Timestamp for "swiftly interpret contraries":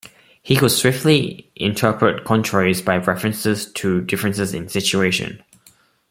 0.71-2.81